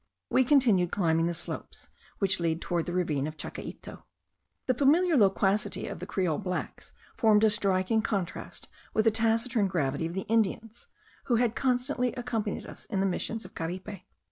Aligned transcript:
We 0.31 0.43
continued 0.43 0.91
climbing 0.91 1.27
the 1.27 1.33
slopes 1.35 1.89
which 2.17 2.39
lead 2.39 2.59
towards 2.59 2.87
the 2.87 2.91
ravine 2.93 3.27
of 3.27 3.37
Chacaito. 3.37 4.01
The 4.65 4.73
familiar 4.73 5.15
loquacity 5.15 5.85
of 5.85 5.99
the 5.99 6.07
Creole 6.07 6.39
blacks 6.39 6.91
formed 7.15 7.43
a 7.43 7.51
striking 7.51 8.01
contrast 8.01 8.67
with 8.95 9.05
the 9.05 9.11
taciturn 9.11 9.67
gravity 9.67 10.07
of 10.07 10.15
the 10.15 10.21
Indians, 10.21 10.87
who 11.25 11.35
had 11.35 11.55
constantly 11.55 12.13
accompanied 12.13 12.65
us 12.65 12.85
in 12.85 12.99
the 12.99 13.05
missions 13.05 13.45
of 13.45 13.53
Caripe. 13.53 14.01